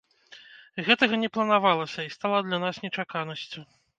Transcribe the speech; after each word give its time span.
Гэтага 0.87 1.19
не 1.25 1.29
планавалася 1.35 2.01
і 2.07 2.11
стала 2.17 2.39
для 2.47 2.59
нас 2.65 2.75
нечаканасцю. 2.89 3.59